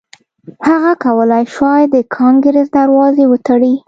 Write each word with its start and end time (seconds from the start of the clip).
هغه 0.67 0.91
کولای 1.05 1.43
شوای 1.53 1.83
د 1.93 1.95
کانګریس 2.17 2.67
دروازې 2.77 3.25
وتړي. 3.27 3.73